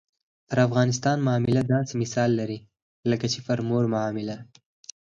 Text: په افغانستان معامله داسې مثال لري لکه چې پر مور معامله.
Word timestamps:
په 0.47 0.55
افغانستان 0.67 1.17
معامله 1.27 1.61
داسې 1.73 1.93
مثال 2.01 2.29
لري 2.39 2.57
لکه 3.09 3.25
چې 3.33 3.39
پر 3.47 3.59
مور 3.67 3.83
معامله. 3.93 4.37